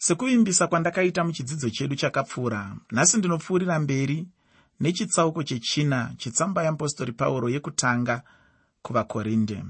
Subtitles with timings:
[0.00, 2.76] sekuvimbisa kwandakaita muchidzidzo chedu chakapfuura.
[2.90, 4.28] Nhasi ndinopfuurira mberi
[4.80, 8.22] nechitsauko chechina chetsamba yeapostori pauro yekutanga
[8.82, 9.64] kuvakorinde.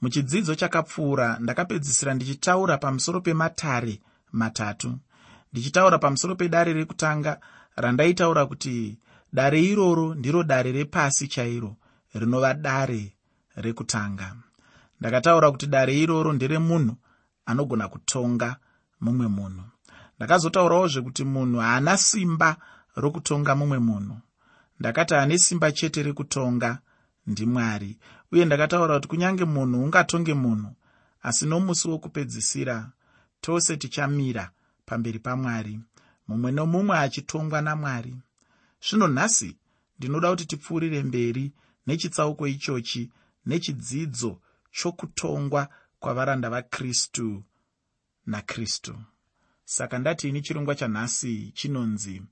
[0.00, 4.00] Muchidzidzo chakapfuura ndakapedzisira ndichitaura pamusoro pematare
[4.32, 4.98] matatu.
[5.52, 7.40] Ndichitaura pamusoro pedare rekutanga
[7.76, 8.98] randaitaura kuti
[9.32, 11.76] dare iroro ndiro dare repasi chairo
[12.14, 13.12] rinova dare
[13.56, 14.36] rekutanga.
[15.00, 16.96] Ndakataura kuti dare iroro nderemunhu
[17.46, 18.56] anogona kutonga
[19.00, 19.64] mumwe munhu.
[20.16, 22.56] Ndakazotaurawo zvekuti munhu haana simba
[22.96, 24.16] rokutonga mumwe munhu.
[24.80, 26.70] Ndakati ane simba chete rekutonga
[27.26, 27.98] ndimwari.
[28.32, 30.70] Uye ndakataura kuti kunyange munhu ungatonge munhu
[31.22, 32.76] asi nomusi wokupedzisira
[33.40, 34.50] tose tichamira
[34.86, 35.80] pamberi pamwari
[36.28, 38.14] mumwe nomumwe achitongwa namwari.
[38.84, 39.56] Zvino nhasi
[39.98, 41.52] ndinoda kuti tipfuurire mberi
[41.86, 43.10] nechitsauko ichochi
[43.46, 44.40] nechidzidzo
[44.70, 45.68] chokutongwa
[46.00, 47.42] kwavaranda vakristu
[48.28, 48.94] nakristu.
[49.64, 52.22] Saka ndati ini chirongwa chanhasi chinonzi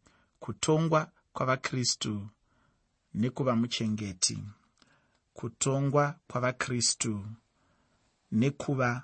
[0.40, 2.28] kutongwa kwavakristu
[3.14, 4.38] nekuva muchengeti
[5.34, 7.26] kutongwa kwavakristu
[8.32, 9.02] nekuva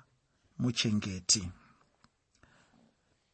[0.59, 1.43] muchengeti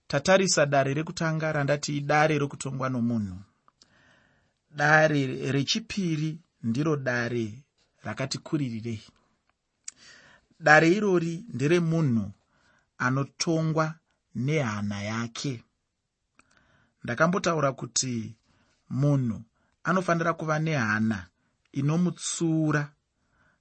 [0.07, 3.37] tatarisa dare rekutanga randati idare rokutongwa nomunhu.
[4.71, 7.63] Dare rechipiri ndiro dare
[8.03, 9.02] rakati kuririrei
[10.59, 12.31] dare irori nderemunhu
[13.00, 13.95] anotongwa
[14.36, 15.64] nehana yake.
[17.03, 18.36] Ndakambotaura kuti
[18.89, 19.42] munhu
[19.83, 21.27] anofanira kuva nehana
[21.72, 22.92] inomutsiura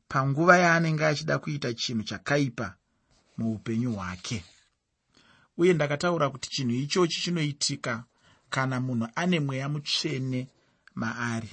[0.09, 2.75] panguva yaanenge achida kuita chinhu chakaipa
[3.39, 4.45] muupenyu hwake.
[5.57, 8.05] Uye ndakataura kuti chinhu ichochi chinoitika
[8.51, 10.49] kana munhu ane mweya mutsvene
[10.95, 11.51] maari.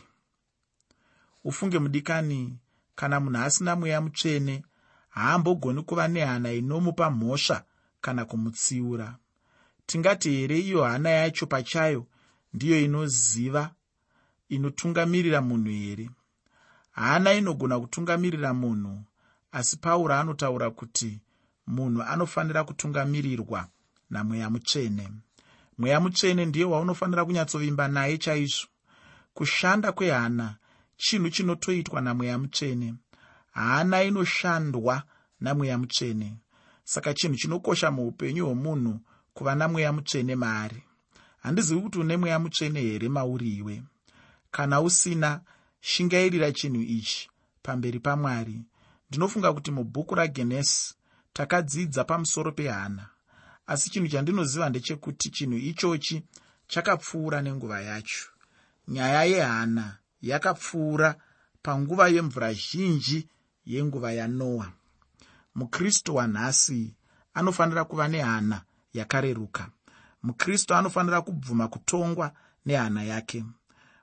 [1.43, 2.57] Ufunge mudikani
[2.95, 4.63] kana munhu asina mweya mutsvene
[5.09, 7.63] haambogoni kuva nehana inomupa mhosva
[8.05, 9.17] kana kumutsiura.
[9.85, 12.07] Tingati here iyo hana yacho pachayo
[12.53, 13.71] ndiyo inoziva
[14.49, 16.09] inotungamirira munhu here?
[16.91, 19.03] Hana inogona kutungamirira munhu
[19.51, 21.19] asi pauro anotaura kuti
[21.67, 23.67] munhu anofanira kutungamirirwa
[24.09, 25.09] namweya mutsvene.
[25.77, 28.67] Mweya mutsvene ndiye waunofanira kunyatsovimba naye chaizvo.
[29.33, 30.57] Kushanda kwehana
[30.97, 32.95] chinhu chinotoitwa namweya mutsvene.
[33.51, 35.03] Hana inoshandwa
[35.39, 36.37] namweya mutsvene
[36.85, 38.93] saka chinhu chinokosha muupenyu hwomunhu
[39.33, 40.83] kuva namweya mutsvene maari.
[41.43, 43.83] Handizivi kuti une mweya mutsvene here mauriwe
[44.51, 45.41] kana usina
[45.81, 47.29] shingairira chinhu ichi
[47.63, 48.61] pamberi pamwari.
[49.09, 50.95] Ndinofunga kuti mubhuku ragenesi
[51.33, 53.09] takadzidza pamusoro pehana
[53.67, 56.23] asi chinhu chandinoziva ndechekuti chinhu ichochi
[56.67, 58.25] chakapfuura nenguva yacho.
[58.87, 61.15] Nyaya yehana yakapfuura
[61.61, 63.27] panguva yemvura zhinji
[63.65, 64.71] yenguva yanoa
[65.55, 66.93] mukristu wanhasi
[67.33, 68.61] anofanira kuva nehana
[68.93, 69.69] yakareruka.
[70.23, 72.31] Mukristu anofanira kubvuma kutongwa
[72.65, 73.45] nehana yake.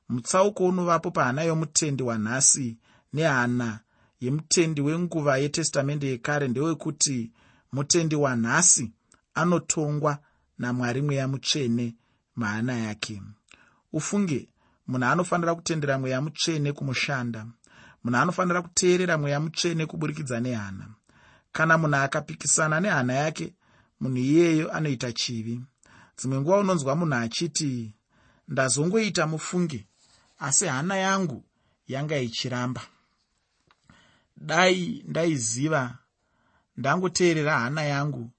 [0.08, 2.76] Mutsauko unovapo pahana yomutendi wanhasi
[3.12, 3.80] nehana
[4.20, 7.30] yemutendi wenguva yetestamende yekare ndewekuti
[7.72, 8.92] mutendi wanhasi
[9.34, 10.18] anotongwa
[10.58, 11.94] namwari mweya mutsvene
[12.36, 13.22] mahana yake.
[13.92, 14.48] Ufunge
[14.86, 17.46] munhu anofanira kutendera mweya mutsvene kumushanda.
[18.04, 20.88] Munhu anofanira kuteerera mweya mutsvene kuburikidza nehana
[21.52, 23.54] kana munhu akapikisana nehana yake
[24.00, 25.60] munhu iyeyo anoita chivi.
[26.16, 27.94] Dzimwe nguva unonzwa munhu achiti
[28.48, 29.86] ndazongoita mufunge
[30.38, 31.44] asi hana yangu
[31.86, 32.82] yanga ichiramba.
[34.36, 35.98] Dai ndaiziva
[36.76, 38.30] ndangoteerera hana yangu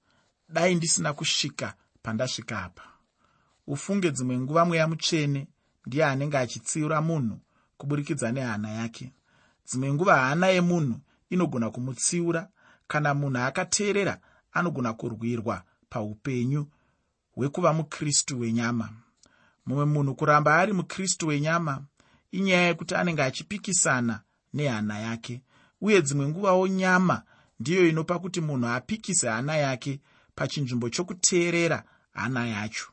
[0.49, 2.83] dai ndisina kusvika pandasvika apa.
[3.67, 5.47] Ufunge dzimwe nguva mweya mutsvene
[5.85, 7.39] ndiye anenge achitsiura munhu
[7.77, 9.13] kuburikidza nehana yake.
[9.67, 12.49] Dzimwe nguva hana yemunhu inogona kumutsiura
[12.87, 14.19] kana munhu akateerera
[14.53, 16.67] anogona kurwirwa paupenyu
[17.35, 18.89] hwekuva mukristu wenyama.
[19.65, 21.83] Mumwe munhu kuramba ari mukristu wenyama
[22.31, 24.21] inyaya yekuti anenge achipikisana
[24.53, 25.41] nehana yake
[25.81, 27.23] uye dzimwe nguvawo nyama
[27.59, 29.99] ndiyo inopa kuti munhu apikise hana yake
[30.35, 31.83] pachinzvimbo chokuteerera
[32.13, 32.85] hana yacho.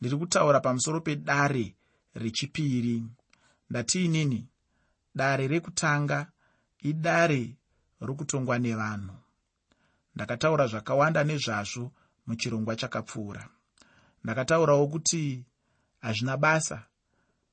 [0.00, 1.74] Ndiri kutaura pamusoro pedare
[2.14, 3.02] rechipiri.
[3.70, 4.46] Ndatiinini
[5.14, 6.26] dare rekutanga
[6.82, 7.56] idare
[8.00, 9.14] rokutongwa nevanhu
[10.18, 11.92] ndakataura zvakawanda nezvazvo
[12.26, 13.48] muchirongwa chakapfuura.
[14.24, 15.44] Ndakataurawo kuti
[16.00, 16.82] hazvina basa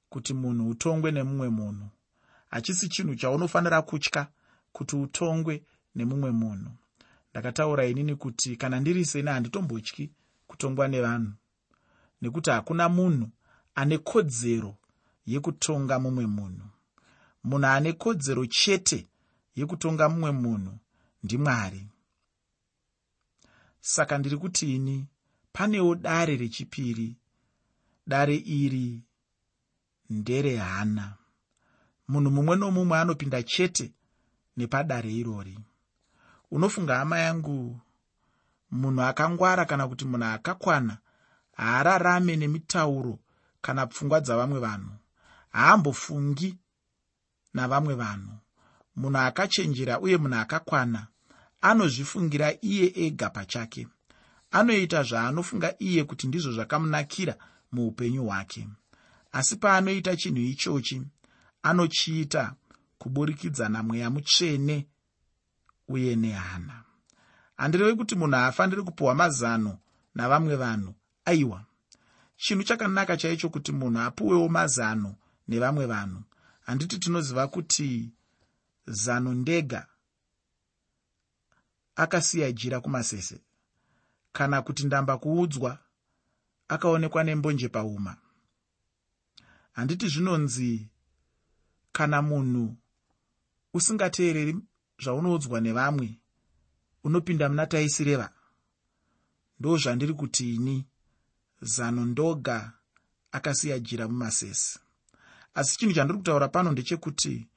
[0.09, 1.87] kuti munhu utongwe nemumwe munhu.
[2.51, 4.27] Hachisi chinhu chaunofanira kutya
[4.71, 5.63] kuti utongwe
[5.95, 6.71] nemumwe munhu.
[7.31, 10.11] Ndakataura inini kuti kana ndiri seni handitombotyi
[10.47, 11.33] kutongwa nevanhu.
[12.21, 13.29] Nekuti hakuna munhu
[13.75, 14.75] ane kodzero
[15.25, 16.67] yekutonga mumwe munhu.
[17.43, 19.07] Munhu ane kodzero chete
[19.55, 20.73] yekutonga mumwe munhu
[21.23, 21.87] ndimwari
[23.85, 25.07] saka ndiri kuti ini
[25.53, 27.17] panewo dare rechipiri.
[28.07, 29.01] Dare iri
[30.09, 31.17] nderehana
[32.07, 33.93] munhu mumwe nomumwe anopinda chete
[34.57, 35.59] nepadare irori.
[36.51, 37.79] Unofunga hama yangu
[38.71, 40.97] munhu akangwara kana kuti munhu akakwana
[41.57, 43.19] haararame nemitauro
[43.61, 44.91] kana pfungwa dzavamwe vanhu.
[45.51, 46.57] Haambofungi
[47.53, 48.33] navamwe vanhu.
[48.95, 51.07] Munhu akachenjera uye munhu akakwana
[51.69, 53.87] anozvifungira iye ega pachake.
[54.51, 57.35] Anoita zvaanofunga iye kuti ndizvo zvakamunakira
[57.71, 58.67] muupenyu hwake.
[59.31, 61.01] Asi paanoita chinhu ichochi
[61.63, 62.53] anochiita
[62.97, 64.87] kuburikidza namweya mutsvene
[65.87, 66.83] uye nehana.
[67.57, 69.77] Handirevi kuti munhu haafaniri kupiwa mazano
[70.15, 70.93] navamwe vanhu.
[71.25, 71.65] Aiwa
[72.37, 75.15] chinhu chakanaka chaicho kuti munhu apiwewo mazano
[75.47, 76.21] nevamwe vanhu.
[76.65, 78.11] Handiti tinoziva kuti
[78.87, 79.87] zano ndega
[81.95, 83.41] akasiya jira kumasese.
[84.33, 85.79] Kana kuti ndamba kuudzwa
[86.67, 88.17] akaonekwa nembonje pauma
[89.73, 90.87] handiti zvinonzi
[91.91, 92.75] kana munhu
[93.73, 94.55] usingateereri
[95.03, 96.19] zvaunoudzwa nevamwe
[97.03, 98.29] unopinda muna taisireva
[99.59, 100.85] ndo zvandiri kuti ini
[101.61, 102.71] zano ndoga
[103.31, 104.79] akasiya jira mumasese.
[105.53, 107.47] Asi chinhu chandiri kutaura pano ndechekuti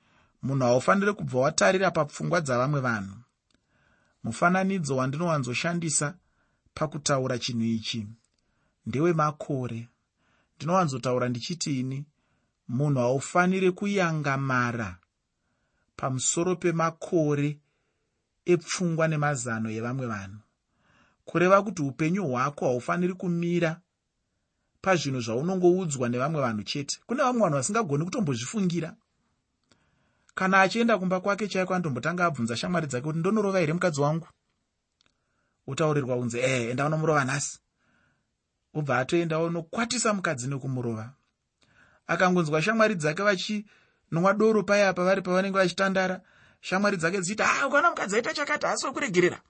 [0.43, 3.17] munhu haufaniri kubva watarira papfungwa dzavamwe vanhu
[4.25, 6.15] mufananidzo wandinowanzoshandisa
[6.75, 8.07] pakutaura chinhu ichi.
[8.87, 9.89] Ndewemakore
[10.57, 12.05] ndinowanzotaura ndichiti ini
[12.69, 14.99] munhu haufaniri kuyangamara
[15.97, 17.59] pamusoro pemakore
[18.53, 20.41] epfungwa nemazano evamwe vanhu.
[21.25, 23.81] Kureva kuti upenyu hwako haufaniri kumira
[24.83, 27.01] pazvinhu zvaunongoudzwa nevamwe vanhu chete.
[27.07, 28.97] Kune vamwe vanhu vasingagoni kutombozvifungira
[30.39, 34.29] kana achienda kumba kwake chaiko anotombotanga abvunza shamwari dzake kuti ndonorova here mukadzi wangu?
[35.67, 37.59] Otaurirwa kunzi ehe enda unomurova nhasi.
[38.75, 41.11] Obva atoenda unokwatisa mukadzi nekumurova.
[42.07, 46.21] Akangonzwa shamwari dzake vachinwa doro paya pavari pavanenge vachitandara
[46.61, 49.41] shamwari dzake dzichiti ha ukaona mukadzi aita chakati haasi wekuregerera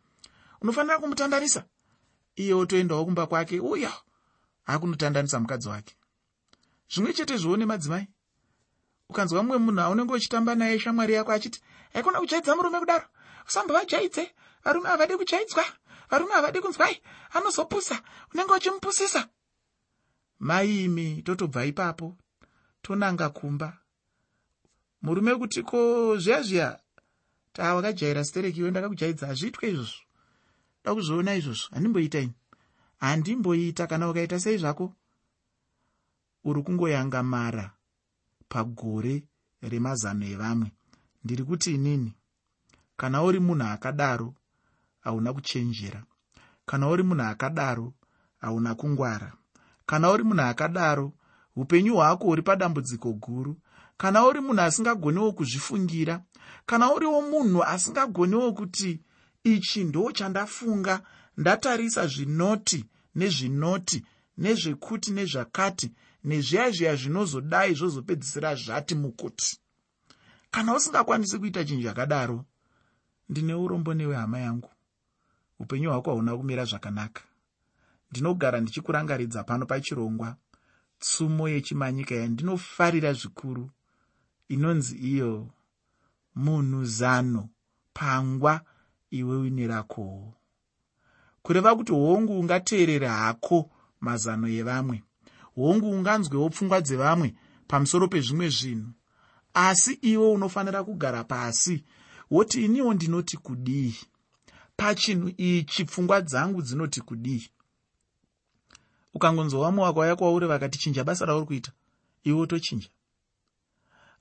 [0.60, 1.64] unofanira kumutandarisa.
[2.36, 3.92] Iye otoendawo kumba kwake uya
[4.66, 5.96] akunotandanisa mukadzi wake.
[6.90, 8.08] Zvimwe chete zvowo nemadzimai
[9.08, 11.60] ukanzwa mumwe munhu aunenge uchitamba naye shamwari yako achiti
[11.92, 13.06] haikona kuchaidza murume kudaro?
[13.48, 14.32] Usambovajaidze
[14.64, 15.64] varume havadi kuchaidzwa
[16.10, 18.02] varume havadi kunzwai anozopusa.
[18.34, 19.28] Unenge uchimupusisa.
[20.38, 22.16] Maimi totobva ipapo.
[22.82, 23.78] Tonanga kumba
[25.02, 26.42] murume kuti ko zviya.
[26.42, 26.80] Zviya
[27.52, 29.26] tawakajaira stereki iwe ndakakujaidza.
[29.26, 30.02] Hazviitwe izvozvo.
[30.84, 31.68] Da kuzviona izvozvo.
[31.70, 32.34] Handimboita ini.
[33.00, 34.94] Handimboita kana ukaita sei zvako
[36.44, 37.77] uri kungoyangamara
[38.48, 39.24] pagore
[39.62, 40.72] remazano evamwe.
[41.24, 42.12] Ndiri kuti inini
[42.96, 44.34] kana uri munhu akadaro
[45.00, 46.04] hauna kuchenjera.
[46.66, 47.92] Kana uri munhu akadaro
[48.38, 49.32] hauna kungwara.
[49.86, 51.12] Kana uri munhu akadaro
[51.56, 53.56] upenyu hwako huri padambudziko guru.
[53.96, 56.22] Kana uri munhu asingagoniwo kuzvifungira.
[56.66, 59.00] Kana uriwo munhu asingagoniwo kuti
[59.44, 61.02] ichi ndo chandafunga
[61.36, 62.84] ndatarisa zvinoti
[63.14, 64.04] nezvinoti
[64.38, 65.92] nezvekuti nezvakati
[66.24, 69.58] nezviya zviya zvinozodai zvozopedzisira zvati mukuti.
[70.50, 72.44] Kana usingakwanisi kuita chinhu chakadaro
[73.28, 74.70] ndine urombo newe hama yangu.
[75.58, 77.22] Upenyu hwako hauna kumira zvakanaka.
[78.10, 80.36] Ndinogara ndichikurangaridza pano pachirongwa.
[80.98, 83.70] Tsumo yechimanyika yandinofarira zvikuru.
[84.48, 85.50] Inonzi iyo
[86.34, 87.48] munhu zano
[87.92, 88.60] pangwa
[89.10, 90.34] iwe uine rakowo
[91.42, 95.02] kureva kuti hongu ungateerere hako mazano evamwe
[95.66, 97.34] hongu unganzwewo pfungwa dzevamwe
[97.68, 98.90] pamusoro pezvimwe zvinhu.
[99.54, 101.84] Asi iwe unofanira kugara pasi
[102.30, 103.94] woti iniwo ndinoti kudii?
[104.76, 107.50] Pachinhu ichi pfungwa dzangu dzinoti kudii?
[109.14, 111.72] Ukangonzwa vamwe wakauya kwauri vakati chinja basa rauri kuita.
[112.24, 112.88] Iwe wotochinja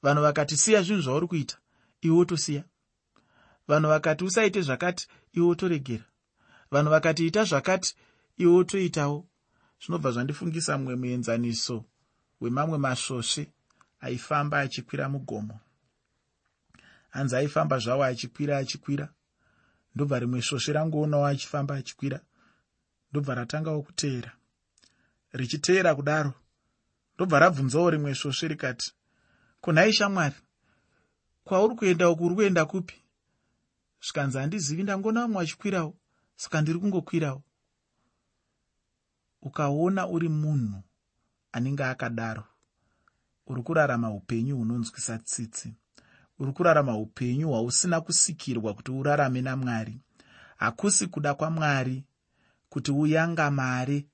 [0.04, 1.58] vanhu vakati siya zvinhu zvauri kuita
[2.02, 2.64] iwe wotosiya
[3.68, 6.06] vanhu vakati usaite zvakati iwe wotoregera
[6.72, 7.96] vanhu vakati ita zvakati
[8.38, 9.26] iwe wotoitawo
[9.82, 11.86] zvinobva zvandifungisa mumwe muenzaniso
[12.42, 13.44] wemamwe masvosve
[14.00, 15.60] aifamba achikwira mugomo.
[17.10, 19.10] Hanzi aifamba zvavo achikwira achikwira.
[19.96, 22.20] Ndobva rimwe svosve rangoonawo achifamba achikwira.
[23.12, 24.32] Ndobva ratangawo kuteera.
[25.32, 26.34] Richiteera kudaro.
[27.16, 28.94] Ndobva rabvunzawo rimwe svosve rikati
[29.62, 30.36] kunhai shamwari
[31.44, 32.96] kwauri kuenda uku uri kuenda kupi?
[34.02, 35.98] Zvikanzi handizivi ndangoona vamwe vachikwirawo
[36.36, 37.44] saka ndiri kungokwirawo
[39.42, 40.84] ukaona uri munhu
[41.52, 42.44] anenge akadaro
[43.48, 45.74] uri kurarama upenyu hunonzwisa tsitsi
[46.40, 50.00] uri kurarama upenyu hwausina kusikirwa kuti urarame namwari.
[50.58, 52.04] Hakusi kuda kwamwari
[52.70, 54.06] kuti uyangamare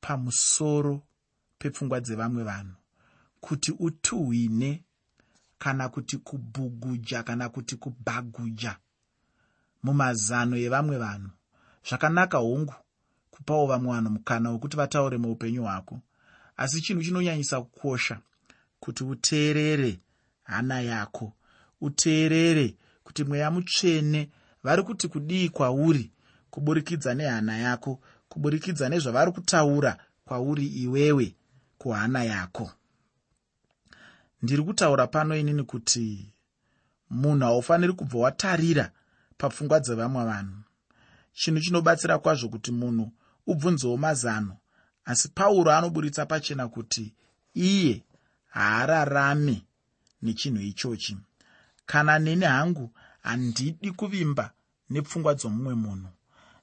[0.00, 1.02] pamusoro
[1.58, 2.74] pepfungwa dzevamwe vanhu.
[3.40, 4.84] Kuti utuhwine
[5.58, 8.78] kana kuti kubhuguja kana kuti kubhaguja
[9.82, 11.30] mumazano evamwe vanhu.
[11.88, 12.74] Zvakanaka hongu
[13.38, 16.00] kupawo vamwe vanhu mukana wekuti vataure muupenyu hwako.
[16.56, 18.20] Asi chinhu chinonyanyisa kukosha
[18.80, 20.00] kuti uteerere
[20.42, 21.32] hana yako.
[21.80, 24.30] Uteerere kuti mweya mutsvene.
[24.62, 26.12] Vari kuti kudii kwauri
[26.50, 31.34] kuburikidza nehana yako kuburikidza nezvavari kutaura kwauri iwewe
[31.78, 32.70] kuhana yako?
[34.42, 36.32] Ndiri kutaura pano inini kuti
[37.10, 38.90] munhu haufaniri kubva watarira
[39.38, 40.56] papfungwa dzevamwe vanhu.
[41.32, 43.12] Chinhu chinobatsira kwazvo kuti munhu
[43.52, 44.56] ubvunzewo mazano
[45.10, 47.14] asi pauro anoburitsa pachena kuti
[47.54, 48.04] iye
[48.46, 49.64] haararami
[50.22, 51.16] nechinhu ichochi.
[51.86, 52.90] Kana neni hangu
[53.22, 54.50] handidi kuvimba
[54.90, 56.08] nepfungwa dzomumwe munhu.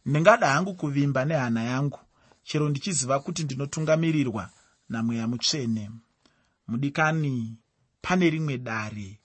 [0.06, 2.00] Ndingada hangu kuvimba nehana yangu.
[2.44, 4.50] Chero ndichiziva kuti ndinotungamirirwa
[4.90, 5.92] namweya mutsvene.
[6.68, 7.58] Mudikani
[8.02, 9.20] pane rimwe dare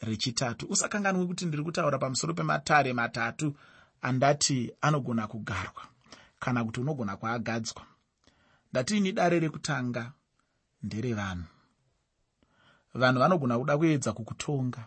[0.00, 0.66] rechitatu.
[0.66, 3.56] Usakanganwi kuti ndiri kutaura pamusoro pematare matatu
[4.02, 5.89] andati anogona kugarwa
[6.40, 7.82] kana kuti unogona kuagadzwa.
[8.70, 10.12] Ndatiini dare rekutanga?
[10.82, 11.44] Nderevanhu
[12.94, 13.18] vanhu.
[13.20, 14.86] Vanogona kuda kuedza kukutonga.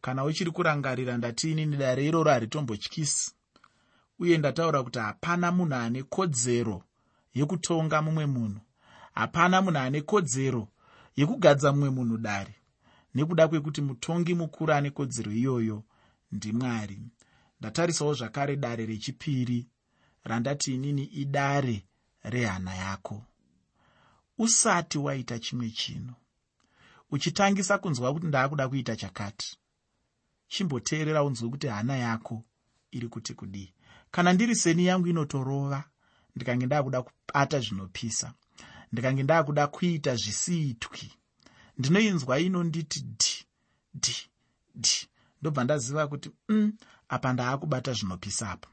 [0.00, 3.32] Kana uchiri kurangarira ndatiinini dare iroro haritombotyisi.
[4.18, 6.82] Uye ndataura kuti hapana munhu ane kodzero
[7.34, 8.60] yekutonga mumwe munhu.
[9.14, 10.68] Hapana munhu ane kodzero
[11.16, 12.54] yekugadza mumwe munhu dare.
[13.14, 15.84] Nekuda kwekuti mutongi mukuru ane kodzero iyoyo
[16.32, 16.98] ndimwari
[17.60, 19.66] ndatarisawo zvakare dare rechipiri
[20.24, 21.84] randati inini idare
[22.22, 23.22] rehana yako.
[24.38, 26.14] Usati waita chimwe chinhu
[27.10, 29.58] uchitangisa kunzwa kuti ndaakuda kuita chakati.
[30.48, 32.44] Chimboteerera unzwe kuti hana yako
[32.90, 33.72] iri kuti kudii.
[34.10, 35.84] Kana ndiri seni yangu inotorova
[36.36, 38.34] ndikange ndaakuda kubata zvinopisa.
[38.92, 41.12] Ndikange ndaakuda kuita zvisiitwi
[41.78, 43.44] ndinoinzwa inonditi dhi
[43.94, 44.16] dhi
[44.76, 45.08] dhi.
[45.40, 46.72] Ndobva ndaziva kuti mm,
[47.08, 48.68] apa ndaakubata zvinopisa apa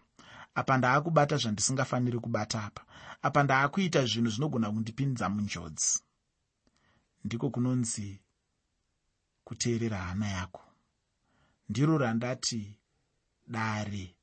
[0.55, 2.85] apa ndaakubata zvandisingafaniri kubata apa.
[3.21, 6.03] Apa ndaakuita zvinhu zvinogona kundipinza munjodzi.
[7.23, 8.21] Ndiko kunonzi
[9.43, 10.63] kuteerera hana yako.
[11.69, 12.79] Ndiro randati
[13.47, 14.15] dare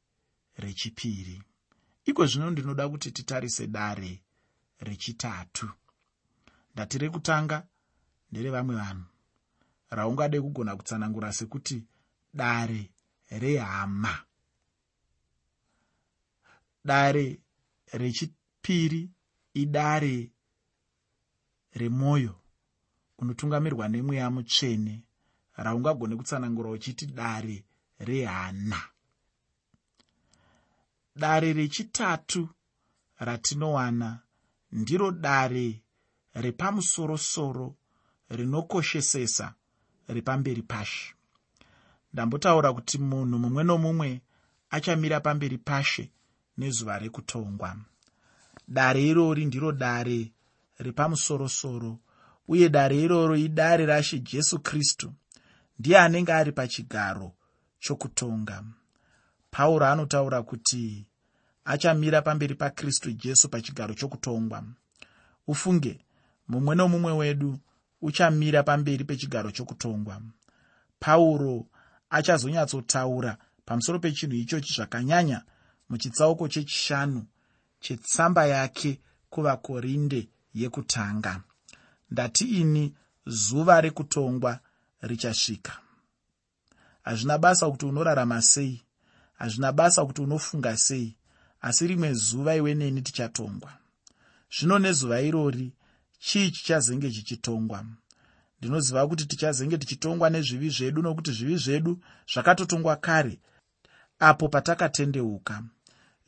[0.56, 1.42] rechipiri.
[2.04, 4.22] Iko zvino ndinoda kuti titarise dare
[4.78, 5.70] rechitatu.
[6.74, 7.66] Ndati rekutanga
[8.30, 9.04] nderevamwe vanhu.
[9.90, 11.86] Raungade kugona kutsanangura sekuti
[12.34, 12.90] dare
[13.30, 14.27] rehama
[16.88, 17.26] dare
[18.00, 19.02] rechipiri
[19.62, 20.16] idare
[21.80, 22.34] remwoyo
[23.18, 24.94] unotungamirwa nemweya mutsvene.
[25.56, 27.64] Raungagone kutsanangura uchiti dare
[27.98, 28.80] rehana.
[31.16, 32.48] Dare rechitatu
[33.18, 34.20] ratinowana
[34.72, 35.82] ndiro dare
[36.34, 37.76] repamusorosoro
[38.30, 39.54] rinokoshesesa
[40.08, 41.14] repamberi pashe
[42.12, 44.20] ndambotaura kuti munhu mumwe nomumwe
[44.70, 46.04] achamira pamberi pashe
[46.58, 47.76] nezuva rekutongwa.
[48.68, 50.32] Dare irori ndiro dare
[50.78, 51.98] repamusorosoro
[52.48, 55.12] uye dare iroro idare rashe jesu kristu
[55.78, 57.32] ndiye anenge ari pachigaro
[57.78, 58.64] chokutonga.
[59.50, 61.06] Pauro anotaura kuti
[61.64, 64.64] achamira pamberi pakristu jesu pachigaro chokutongwa.
[65.46, 65.98] Ufunge
[66.48, 67.58] mumwe nomumwe wedu
[68.02, 70.22] uchamira pamberi pechigaro chokutongwa.
[71.00, 71.66] Pauro
[72.10, 75.42] achazonyatsotaura pamusoro pechinhu ichochi zvakanyanya
[75.88, 77.26] muchitsauko chechishanu
[77.80, 81.42] chetsamba yake kuvakorinde yekutanga.
[82.10, 82.94] Ndati ini
[83.26, 84.60] zuva rekutongwa
[85.00, 85.78] richasvika.
[87.02, 88.82] Hazvina basa kuti unorarama sei
[89.34, 91.16] hazvina basa kuti unofunga sei
[91.60, 93.72] asi rimwe zuva iwe neni tichatongwa.
[94.58, 95.72] Zvino nezuva irori
[96.18, 97.84] chii chichazenge chichitongwa?
[98.58, 102.02] Ndinoziva kuti tichazenge tichitongwa nezvivi zvedu nokuti zvivi zvedu
[102.32, 103.40] zvakatotongwa kare
[104.18, 105.62] apo patakatendeuka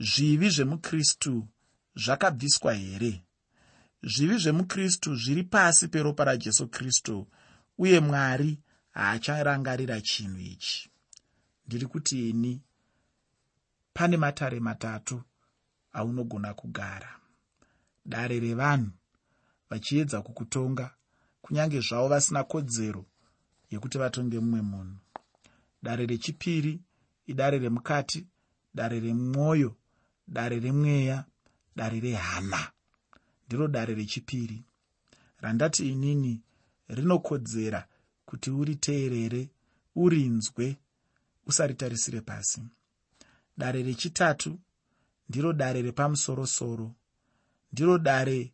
[0.00, 1.48] zvivi zvemukristu
[1.94, 3.24] zvakabviswa here?
[4.02, 7.28] Zvivi zvemukristu zviri pasi peropa rajesu kristu
[7.78, 8.58] uye mwari
[8.90, 10.90] haacharangarira chinhu ichi.
[11.66, 12.62] Ndiri kuti ini
[13.92, 15.22] pane matare matatu
[15.92, 17.20] aunogona kugara.
[18.04, 18.90] Dare revanhu
[19.70, 20.94] vachiedza kukutonga
[21.42, 23.06] kunyange zvavo vasina kodzero
[23.70, 24.96] yekuti vatonge mumwe munhu.
[25.82, 26.80] Dare rechipiri
[27.26, 28.26] idare remukati
[28.74, 29.76] dare remwoyo
[30.30, 31.24] dare remweya
[31.76, 32.72] dare rehana
[33.46, 34.64] ndiro dare rechipiri.
[35.40, 36.40] Randati inini
[36.88, 37.88] rinokodzera
[38.26, 39.48] kuti uriteerere
[39.96, 40.76] urinzwe
[41.46, 42.62] usaritarisire pasi.
[43.58, 44.58] Dare rechitatu
[45.28, 46.94] ndiro dare repamusorosoro.
[47.72, 48.52] Ndiro dare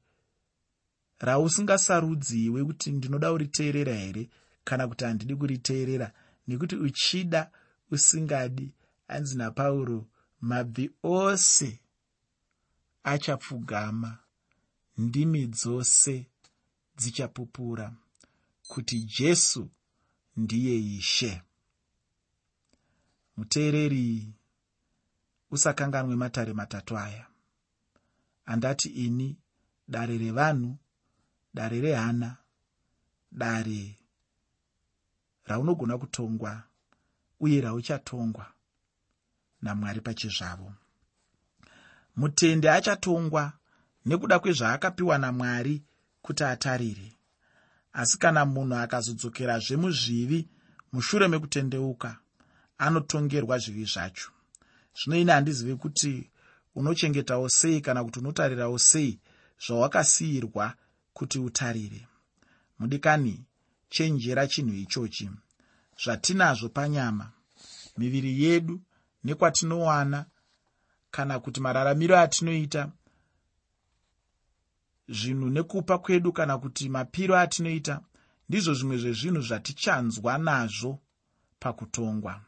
[1.18, 4.28] rausingasarudziwe kuti ndinoda kuriteerera here
[4.64, 6.12] kana kuti handidi kuriteerera
[6.48, 7.50] nekuti uchida
[7.90, 8.72] usingadi.
[9.08, 10.06] Anzi napauro
[10.40, 11.80] mabvi ose
[13.04, 14.18] achapfugama.
[14.98, 16.26] Ndimi dzose
[16.96, 17.92] dzichapupura
[18.68, 19.70] kuti jesu
[20.36, 21.42] ndiye ishe.
[23.36, 24.32] Muteereri
[25.50, 27.26] usakanganwe matare matatu aya.
[28.46, 29.36] Andati ini
[29.88, 30.76] dare revanhu
[31.54, 32.36] dare rehana
[33.32, 33.98] dare
[35.44, 36.62] raunogona kutongwa
[37.40, 38.52] uye rauchatongwa
[39.66, 40.68] namwari pachizvavo.
[42.16, 43.44] Mutende achatongwa
[44.06, 45.74] nekuda kwezvaakapiwa namwari
[46.24, 47.08] kuti atarire.
[47.92, 50.40] Asi kana munhu akazodzokerazve muzvivi
[50.92, 52.10] mushure mekutendeuka
[52.84, 54.30] anotongerwa zvivi zvacho.
[54.98, 56.30] Zvino ine handizivi kuti
[56.74, 59.18] unochengetawo sei kana kuti unotarirawo sei
[59.64, 60.74] zvawakasiyirwa
[61.12, 62.08] kuti utarire.
[62.78, 63.44] Mudikani
[63.88, 65.30] chenjera chinhu ichochi.
[66.02, 67.32] Zvatinazvo panyama
[67.98, 68.80] miviri yedu
[69.26, 70.18] nekwatinowana
[71.10, 72.82] kana kuti mararamiro atinoita
[75.08, 77.94] zvinhu nekupa kwedu kana kuti mapiro atinoita
[78.48, 80.92] ndizvo zvimwe zvezvinhu zvatichanzwa nazvo
[81.60, 82.40] pakutongwa.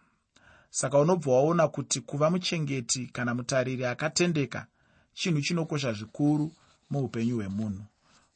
[0.71, 4.67] Saka unobva waona kuti kuva muchengeti kana mutariri akatendeka
[5.15, 6.53] chinhu chinokosha zvikuru
[6.91, 7.85] muupenyu hwemunhu.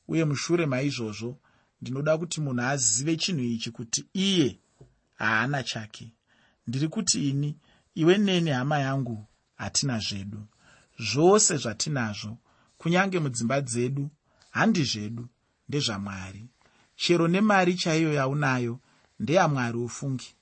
[0.08, 1.38] Uye mushure maizvozvo
[1.80, 4.58] ndinoda kuti munhu azive chinhu ichi kuti iye
[5.14, 6.12] haana chake.
[6.66, 7.56] Ndiri kuti ini
[7.94, 10.46] iwe neni hama yangu hatina zvedu.
[10.98, 12.38] Zvose zvatinazvo
[12.78, 14.10] kunyange mudzimba dzedu
[14.50, 15.28] handi zvedu
[15.68, 16.48] ndezvamwari
[16.96, 18.80] chero nemari chaiyo yaunayo
[19.20, 20.34] ndeyamwari ufungi.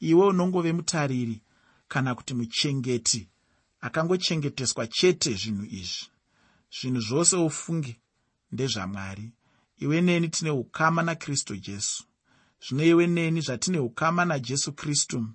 [0.00, 1.42] Iwe unongove mutariri
[1.88, 3.28] kana kuti muchengeti
[3.80, 6.06] akangochengeteswa chete zvinhu izvi.
[6.76, 8.00] Zvinhu zvose ufunge
[8.52, 9.32] ndezvamwari
[9.78, 12.04] iwe neni tine ukama nakristu jesu.
[12.68, 15.26] Zvino iwe neni zvatine ukama najesu kristu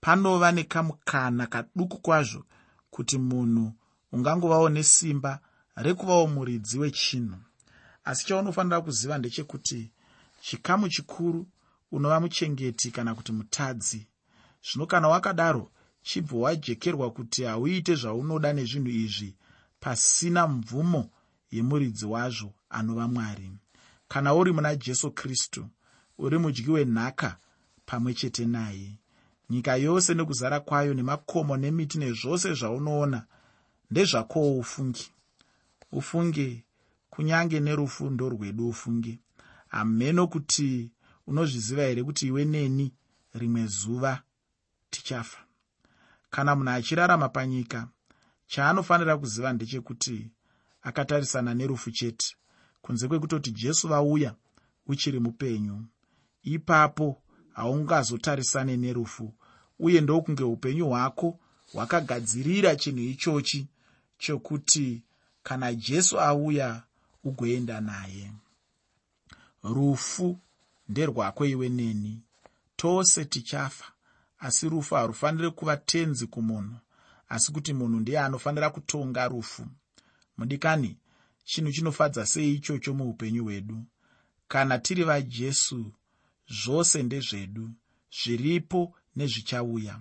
[0.00, 2.44] panova nekamukana kaduku kwazvo
[2.90, 3.72] kuti munhu
[4.12, 5.40] ungangovawo nesimba
[5.76, 7.38] rekuvawo muridzi wechinhu.
[8.04, 9.90] Asi chaunofanira kuziva ndechekuti
[10.40, 11.46] chikamu chikuru
[11.92, 14.06] unova muchengeti kana kuti mutadzi.
[14.66, 15.70] Zvino kana wakadaro
[16.02, 19.36] chibva wajekerwa kuti hauite zvaunoda nezvinhu izvi
[19.80, 21.10] pasina mvumo
[21.50, 23.50] yemuridzi wazvo anova mwari.
[24.08, 25.66] Kana uri muna jesu kristu
[26.18, 27.36] uri mudyi wenhaka
[27.86, 28.98] pamwe chete naye
[29.50, 33.20] nyika yose nekuzara kwayo nemakomo nemiti nezvose zvaunoona
[33.90, 35.06] ndezvakowo ufungi
[35.92, 36.64] ufunge
[37.10, 39.18] kunyange nerufundo rwedu ufunge
[39.68, 40.90] hameno kuti
[41.26, 42.92] unozviziva here kuti iwe neni
[43.34, 44.22] rimwe zuva
[44.90, 45.38] tichafa?
[46.30, 47.88] Kana munhu achirarama panyika
[48.46, 50.30] chaanofanira kuziva ndechekuti
[50.82, 52.36] akatarisana nerufu chete.
[52.82, 54.34] Kunze kwekutoti jesu vauya
[54.86, 55.86] uchiri mupenyu
[56.42, 59.34] ipapo haungazotarisane nerufu
[59.78, 61.38] uye ndokunge upenyu hwako
[61.72, 63.66] hwakagadzirira chinhu ichochi
[64.18, 65.02] chokuti
[65.42, 66.82] kana jesu auya
[67.24, 68.32] ugoenda naye.
[69.62, 70.38] Rufu
[70.88, 72.20] nderwako iwe neni.
[72.76, 73.84] Tose tichafa.
[74.38, 76.76] Asi rufu harufaniri kuva tenzi kumunhu
[77.28, 79.66] asi kuti munhu ndiye anofanira kutonga rufu.
[80.38, 80.96] Mudikani
[81.44, 83.84] chinhu chinofadza sei ichocho muupenyu hwedu?
[84.48, 85.92] Kana tiri vajesu
[86.48, 87.70] zvose ndezvedu
[88.22, 89.94] zviripo nezvichauya.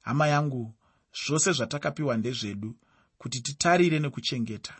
[0.00, 0.74] Hama yangu
[1.20, 2.70] zvose zvatakapiwa ndezvedu
[3.18, 4.74] kuti titarire nekuchengeta.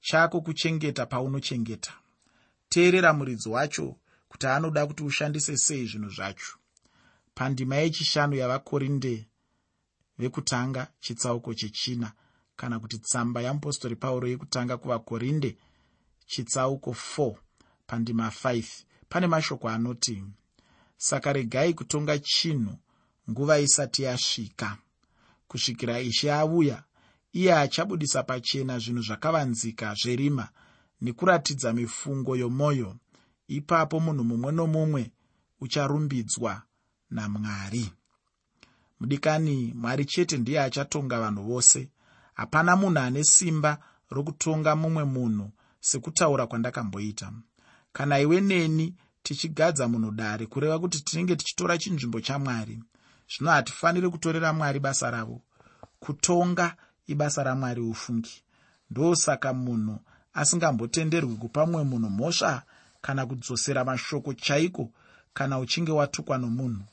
[0.00, 1.92] Chako kuchengeta paunochengeta.
[2.68, 3.96] Teerera muridzi wacho
[4.28, 6.52] kuti anoda kuti ushandise sei zvinhu zvacho.
[7.34, 9.14] Pandima yechishanu yavakorinde
[10.18, 12.12] vekutanga chitsauko chechina
[12.56, 15.56] kana kuti tsamba yeapostori pauro yekutanga kuvakorinde
[16.26, 17.36] chitsauko 4
[17.86, 18.64] pandima 5
[19.08, 20.24] pane mashoko anoti
[20.96, 22.78] saka regai kutonga chinhu
[23.30, 24.76] nguva isati yasvika.
[25.48, 26.82] Kusvikira ishe auya
[27.32, 30.48] iye achabudisa pachena zvinhu zvakavanzika zverima
[31.02, 32.96] nekuratidza mifungo yomwoyo
[33.48, 35.02] ipapo munhu mumwe nomumwe
[35.60, 36.62] ucharumbidzwa
[37.10, 37.92] namwari.
[39.00, 41.90] Mudikani mwari chete ndiye achatonga vanhu vose.
[42.34, 43.78] Hapana munhu ane simba
[44.10, 47.32] rokutonga mumwe munhu sekutaura kwandakamboita.
[47.92, 52.82] Kana iwe neni tichigadza munhu dare kureva kuti tinenge tichitora chinzvimbo chamwari
[53.30, 55.42] zvino hatifaniri kutorera mwari basa ravo.
[56.00, 58.42] Kutonga ibasa ramwari ufungi.
[58.90, 59.98] Ndosaka munhu
[60.34, 62.62] asingambotenderwi kupa mumwe munhu mhosva
[63.00, 64.92] kana kudzosera mashoko chaiko
[65.34, 66.84] kana uchinge watukwa nomunhu.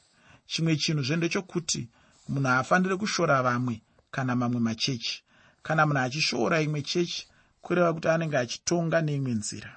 [0.45, 1.89] Chimwe chinhu zvendechokuti
[2.29, 5.23] munhu haafaniri kushora vamwe kana mamwe machechi.
[5.63, 7.27] Kana munhu achishoora imwe chechi
[7.61, 9.75] kureva kuti anenge achitonga neimwe nzira.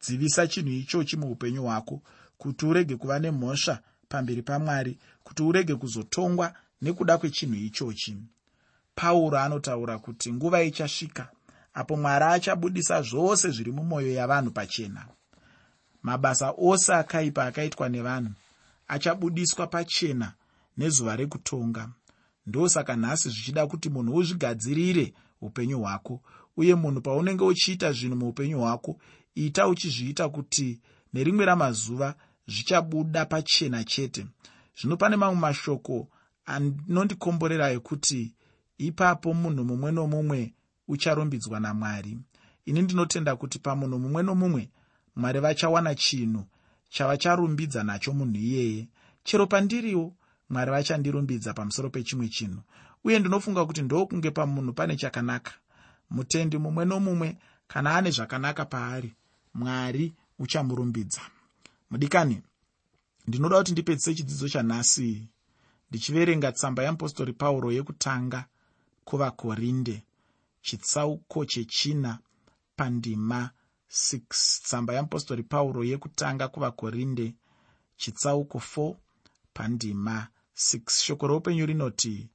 [0.00, 2.02] Dzivisa chinhu ichochi muupenyu hwako
[2.38, 3.78] kuti urege kuva nemhosva
[4.12, 8.16] pamberi pamwari kuti urege kuzotongwa nekuda kwechinhu ichochi.
[8.94, 11.28] Pauro anotaura kuti nguva ichasvika
[11.74, 15.06] apo mwari achabudisa zvose zviri mumwoyo yavanhu pachena.
[16.02, 18.32] Mabasa ose akaipa akaitwa nevanhu
[18.88, 20.32] achabudiswa pachena
[20.76, 21.88] nezuva rekutonga.
[22.46, 26.20] Ndosaka nhasi zvichida kuti munhu uzvigadzirire upenyu hwako
[26.56, 28.98] uye munhu paunenge uchiita zvinhu muupenyu hwako
[29.34, 30.80] ita uchizviita kuti
[31.12, 32.14] nerimwe ramazuva
[32.46, 34.26] zvichabuda pachena chete.
[34.78, 36.08] Zvino pane mamwe mashoko
[36.46, 38.34] anondikomborera ekuti
[38.78, 40.54] ipapo munhu mumwe nomumwe
[40.88, 42.18] ucharumbidzwa namwari.
[42.66, 44.70] Ini ndinotenda kuti pamunhu mumwe nomumwe
[45.16, 46.42] mwari vachawana chinhu
[46.88, 48.88] chavacharumbidza nacho munhu iyeye.
[49.24, 50.14] Chero pandiriwo
[50.50, 52.60] mwari vachandirumbidza pamusoro pechimwe chinhu.
[53.04, 55.52] Uye ndinofunga kuti ndokunge pamunhu pane chakanaka.
[56.10, 57.36] Mutendi mumwe nomumwe
[57.68, 59.14] kana ane zvakanaka paari
[59.54, 61.20] mwari uchamurumbidza
[61.92, 62.42] mudikani
[63.26, 65.28] ndinoda kuti ndipedzise chidzidzo chanhasi.
[65.88, 68.40] Ndichiverenga tsamba yeapostori pauro yekutanga
[69.04, 69.96] kuvakorinde
[70.62, 72.18] chitsauko chechina
[72.76, 73.50] pandima
[73.90, 74.20] 6
[74.64, 77.34] tsamba yeapostori pauro yekutanga kuvakorinde
[77.96, 78.94] chitsauko 4
[79.54, 82.28] pandima 6 shoko roupenyu rinoti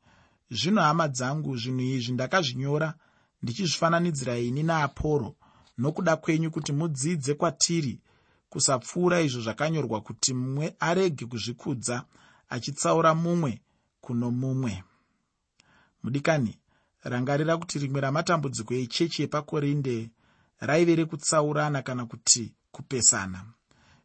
[0.52, 2.94] zvino hama dzangu zvinhu izvi ndakazvinyora
[3.42, 5.36] ndichizvifananidzira ini naaporo
[5.78, 8.02] nokuda kwenyu kuti mudzidze kwatiri
[8.50, 12.04] kusapfuura izvo zvakanyorwa kuti mumwe arege kuzvikudza
[12.50, 13.62] achitsaura mumwe
[14.02, 14.84] kuno mumwe.
[16.04, 16.60] Mudikani
[17.04, 20.12] rangarira kuti rimwe ramatambudziko echechi yepakorinde
[20.60, 23.46] raive rekutsaurana kana kuti kupesana.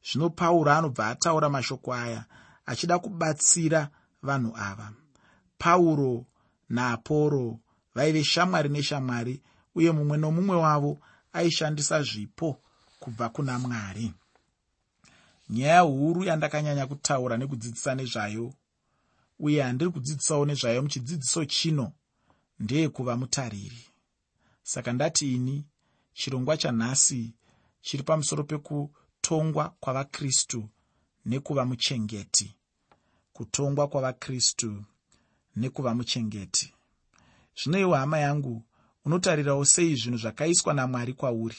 [0.07, 2.25] Zvino pauro anobva ataura mashoko aya
[2.67, 3.91] achida kubatsira
[4.23, 4.93] vanhu ava.
[5.59, 6.27] Pauro
[6.69, 7.59] naaporo
[7.95, 9.43] vaive shamwari neshamwari
[9.75, 11.01] uye mumwe nomumwe wavo
[11.33, 12.61] aishandisa zvipo
[13.01, 14.15] kubva kuna mwari
[15.49, 18.55] nyaya huru yandakanyanya kutaura nekudzidzisa nezvayo.
[19.39, 21.93] Uye handiri kudzidzisawo nezvayo muchidzidziso chino
[22.59, 23.85] ndeyekuva mutariri.
[24.63, 25.67] Saka ndati ini
[26.13, 27.35] chirongwa chanhasi
[27.81, 30.69] chiri pamusoro pekutongwa kwavakristu
[31.27, 32.55] nekuva muchengeti.
[33.33, 34.85] Kutongwa kwavakristu
[35.57, 36.75] nekuva muchengeti.
[37.57, 38.63] Zvino iwe hama yangu
[39.05, 41.57] unotarirawo sei zvinhu zvakaiswa namwari kwauri?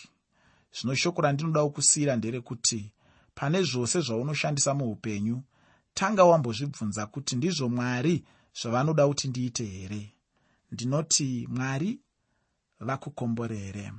[0.76, 2.92] Zvino shoko randinoda kusiyira nderekuti
[3.36, 5.44] pane zvose zvaunoshandisa muupenyu
[5.94, 8.24] tanga wambozvibvunza kuti ndizvo mwari
[8.60, 10.14] zvavanoda kuti ndiite here?
[10.72, 12.00] Ndinoti mwari
[12.80, 13.92] vakukomborere